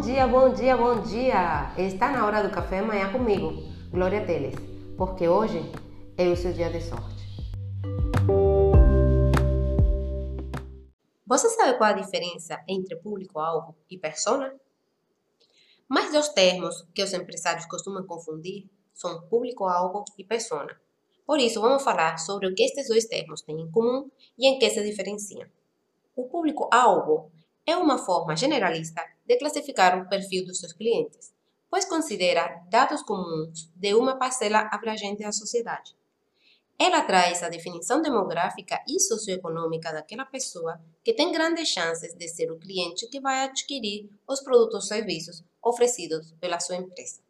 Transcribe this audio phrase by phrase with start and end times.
[0.00, 1.74] Bom dia, bom dia, bom dia!
[1.76, 3.52] Está na hora do café amanhã comigo,
[3.90, 4.54] Glória Teles,
[4.96, 5.60] porque hoje
[6.16, 7.22] é o seu dia de sorte.
[11.26, 14.58] Você sabe qual a diferença entre público-alvo e persona?
[15.86, 20.80] Mais dois termos que os empresários costumam confundir são público-alvo e persona.
[21.26, 24.58] Por isso, vamos falar sobre o que estes dois termos têm em comum e em
[24.58, 25.46] que se diferenciam.
[26.16, 27.30] O público-alvo
[27.66, 31.32] é uma forma generalista de classificar o perfil dos seus clientes,
[31.70, 35.94] pois considera dados comuns de uma parcela abrangente da sociedade.
[36.76, 42.50] Ela traz a definição demográfica e socioeconômica daquela pessoa que tem grandes chances de ser
[42.50, 47.20] o cliente que vai adquirir os produtos ou serviços oferecidos pela sua empresa.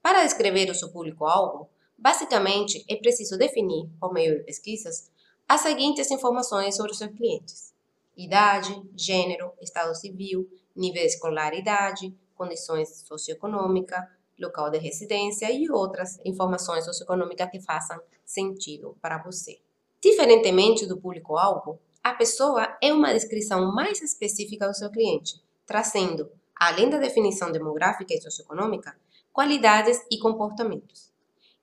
[0.00, 1.68] Para descrever o seu público-alvo,
[1.98, 5.10] basicamente é preciso definir, por meio de pesquisas,
[5.46, 7.74] as seguintes informações sobre os seus clientes:
[8.16, 14.04] idade, gênero, estado civil, nível de escolaridade, condições socioeconômicas,
[14.38, 19.58] local de residência e outras informações socioeconômicas que façam sentido para você.
[20.02, 26.88] Diferentemente do público-alvo, a pessoa é uma descrição mais específica do seu cliente, trazendo, além
[26.88, 28.96] da definição demográfica e socioeconômica,
[29.32, 31.12] qualidades e comportamentos.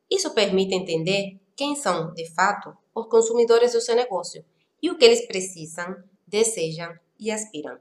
[0.10, 4.46] Isso permite entender quem são, de fato, os consumidores do seu negócio
[4.82, 7.80] e o que eles precisam, desejam e aspiram.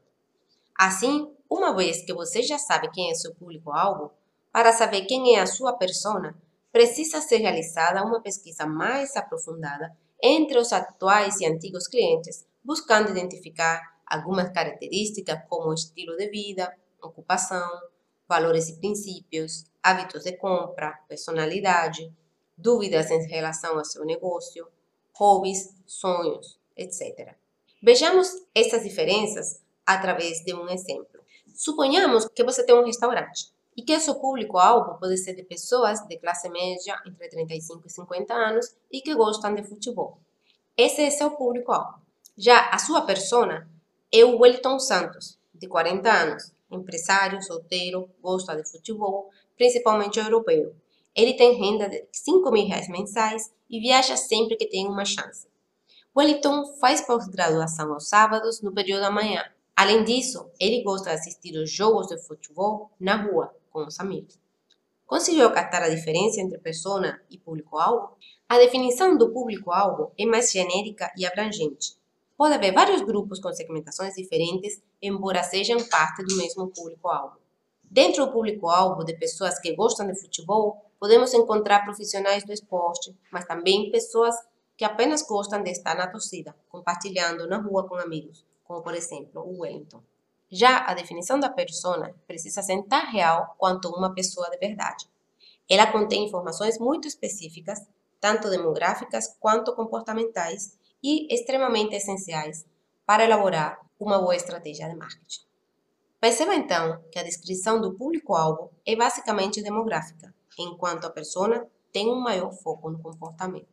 [0.78, 4.12] Assim, uma vez que você já sabe quem é seu público-alvo,
[4.52, 6.36] para saber quem é a sua persona,
[6.72, 13.80] precisa ser realizada uma pesquisa mais aprofundada entre os atuais e antigos clientes, buscando identificar
[14.06, 17.68] algumas características como estilo de vida, ocupação,
[18.28, 22.12] valores e princípios, hábitos de compra, personalidade,
[22.56, 24.66] dúvidas em relação ao seu negócio,
[25.14, 27.34] hobbies, sonhos, etc.
[27.82, 31.20] Vejamos essas diferenças através de um exemplo.
[31.54, 36.18] Suponhamos que você tem um restaurante e que seu público-alvo pode ser de pessoas de
[36.18, 40.18] classe média entre 35 e 50 anos e que gostam de futebol.
[40.76, 42.00] Esse é seu público-alvo.
[42.36, 43.70] Já a sua persona
[44.12, 50.74] é o Wellington Santos, de 40 anos, empresário, solteiro, gosta de futebol, principalmente europeu.
[51.14, 55.48] Ele tem renda de 5 mil reais mensais e viaja sempre que tem uma chance.
[56.14, 59.44] Wellington faz pós-graduação aos sábados no período da manhã.
[59.76, 64.38] Além disso, ele gosta de assistir os jogos de futebol na rua, com os amigos.
[65.06, 68.16] Conseguiu captar a diferença entre persona e público-alvo?
[68.48, 71.94] A definição do público-alvo é mais genérica e abrangente.
[72.38, 77.36] Pode haver vários grupos com segmentações diferentes, embora sejam parte do mesmo público-alvo.
[77.84, 83.44] Dentro do público-alvo de pessoas que gostam de futebol, podemos encontrar profissionais do esporte, mas
[83.44, 84.34] também pessoas
[84.74, 89.42] que apenas gostam de estar na torcida, compartilhando na rua com amigos, como por exemplo
[89.42, 90.02] o Wellington.
[90.50, 95.08] Já a definição da persona precisa ser tão real quanto uma pessoa de verdade.
[95.68, 97.80] Ela contém informações muito específicas,
[98.20, 102.66] tanto demográficas quanto comportamentais, e extremamente essenciais
[103.04, 105.44] para elaborar uma boa estratégia de marketing.
[106.20, 112.20] Perceba então que a descrição do público-alvo é basicamente demográfica, enquanto a persona tem um
[112.20, 113.68] maior foco no comportamento.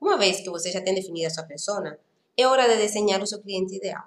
[0.00, 1.98] Uma vez que você já tem definida a sua persona,
[2.36, 4.04] é hora de desenhar o seu cliente ideal.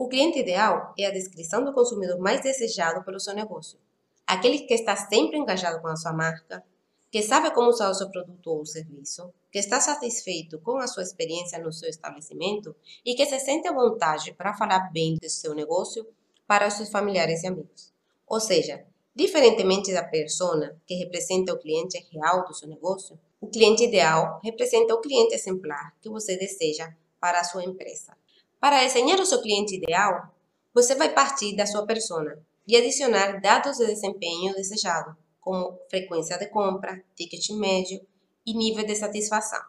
[0.00, 3.78] O cliente ideal é a descrição do consumidor mais desejado pelo seu negócio.
[4.26, 6.64] Aquele que está sempre engajado com a sua marca,
[7.10, 11.02] que sabe como usar o seu produto ou serviço, que está satisfeito com a sua
[11.02, 12.74] experiência no seu estabelecimento
[13.04, 16.06] e que se sente à vontade para falar bem do seu negócio
[16.46, 17.92] para os seus familiares e amigos.
[18.26, 18.82] Ou seja,
[19.14, 24.94] diferentemente da persona que representa o cliente real do seu negócio, o cliente ideal representa
[24.94, 26.90] o cliente exemplar que você deseja
[27.20, 28.16] para a sua empresa.
[28.60, 30.34] Para desenhar o seu cliente ideal,
[30.74, 32.38] você vai partir da sua persona
[32.68, 38.06] e adicionar dados de desempenho desejado, como frequência de compra, ticket médio
[38.44, 39.62] e nível de satisfação.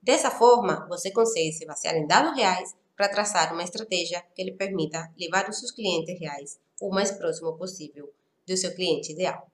[0.00, 4.52] Dessa forma, você consegue se basear em dados reais para traçar uma estratégia que lhe
[4.52, 8.12] permita levar os seus clientes reais o mais próximo possível
[8.46, 9.50] do seu cliente ideal.